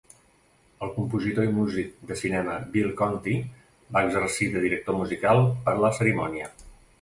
El 0.85 0.91
compositor 0.93 1.49
i 1.49 1.51
músic 1.57 1.91
de 2.11 2.17
cinema 2.21 2.55
Bill 2.77 2.89
Conti 3.03 3.37
va 3.99 4.03
exercir 4.09 4.49
de 4.57 4.65
director 4.65 4.99
musical 5.03 5.43
per 5.69 5.77
a 5.77 5.85
la 5.85 5.93
cerimònia. 6.01 6.51